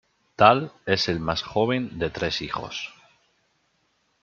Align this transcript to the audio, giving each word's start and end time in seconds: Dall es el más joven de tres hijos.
Dall 0.41 0.71
es 0.87 1.09
el 1.09 1.19
más 1.19 1.43
joven 1.43 1.99
de 1.99 2.09
tres 2.09 2.41
hijos. 2.41 2.91